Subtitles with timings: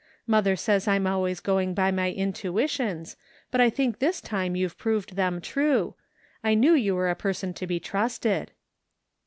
[0.25, 3.15] Mother says I'm always going by my intuitions,
[3.51, 5.93] but I think this time youVe proved them true.
[6.43, 8.51] I knew you were a person to be trusted."